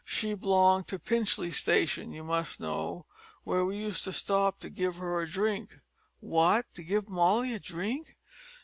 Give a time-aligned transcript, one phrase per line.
[0.03, 3.05] She b'longed to Pinchley station, you must know,
[3.43, 5.77] where we used to stop to give her a drink"
[6.19, 6.65] "What!
[6.73, 8.17] to give Molly a drink?"